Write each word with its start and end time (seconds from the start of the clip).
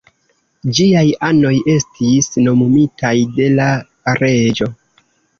Ĝiaj 0.77 1.01
anoj 1.27 1.51
estis 1.73 2.29
nomumitaj 2.45 3.11
de 3.35 3.45
la 3.59 3.67
reĝo. 4.23 4.69